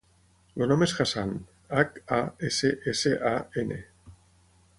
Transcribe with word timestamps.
El 0.63 0.71
nom 0.71 0.85
és 0.85 0.95
Hassan: 1.03 1.35
hac, 1.81 1.99
a, 2.21 2.21
essa, 2.49 2.73
essa, 2.95 3.17
a, 3.35 3.39
ena. 3.65 3.83